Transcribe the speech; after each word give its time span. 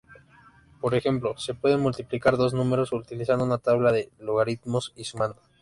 Por 0.79 0.95
ejemplo, 0.95 1.37
se 1.37 1.53
pueden 1.53 1.79
multiplicar 1.81 2.35
dos 2.35 2.55
números 2.55 2.91
utilizando 2.91 3.45
una 3.45 3.59
tabla 3.59 3.91
de 3.91 4.09
logaritmos 4.17 4.93
y 4.95 5.03
sumando. 5.03 5.39